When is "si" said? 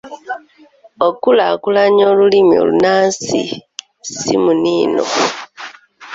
4.11-4.35